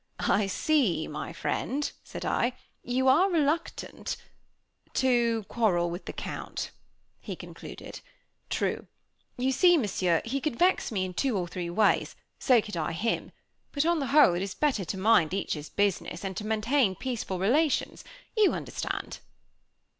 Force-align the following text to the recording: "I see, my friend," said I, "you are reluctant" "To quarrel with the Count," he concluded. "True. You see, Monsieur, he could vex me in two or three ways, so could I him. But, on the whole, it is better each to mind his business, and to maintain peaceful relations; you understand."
"I 0.27 0.47
see, 0.47 1.07
my 1.07 1.31
friend," 1.31 1.91
said 2.03 2.25
I, 2.25 2.53
"you 2.83 3.07
are 3.07 3.29
reluctant" 3.29 4.17
"To 4.95 5.43
quarrel 5.43 5.91
with 5.91 6.05
the 6.05 6.11
Count," 6.11 6.71
he 7.19 7.35
concluded. 7.35 7.99
"True. 8.49 8.87
You 9.37 9.51
see, 9.51 9.77
Monsieur, 9.77 10.23
he 10.25 10.41
could 10.41 10.55
vex 10.57 10.91
me 10.91 11.05
in 11.05 11.13
two 11.13 11.37
or 11.37 11.47
three 11.47 11.69
ways, 11.69 12.15
so 12.39 12.63
could 12.63 12.75
I 12.77 12.93
him. 12.93 13.31
But, 13.73 13.85
on 13.85 13.99
the 13.99 14.07
whole, 14.07 14.33
it 14.33 14.41
is 14.41 14.55
better 14.55 14.81
each 14.81 14.89
to 14.89 14.97
mind 14.97 15.33
his 15.33 15.69
business, 15.69 16.23
and 16.23 16.35
to 16.35 16.47
maintain 16.47 16.95
peaceful 16.95 17.37
relations; 17.37 18.03
you 18.35 18.53
understand." 18.55 19.19